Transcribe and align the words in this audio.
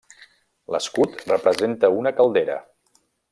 L'escut 0.75 1.13
representa 1.33 1.93
una 1.99 2.15
caldera. 2.23 2.57